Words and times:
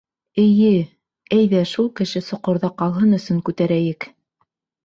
Эйе, 0.43 0.71
әйҙә 1.37 1.61
шул 1.73 1.89
кеше 2.01 2.21
соҡорҙа 2.31 2.73
ҡалһын 2.83 3.15
өсөн 3.19 3.47
күтәрәйек! 3.51 4.13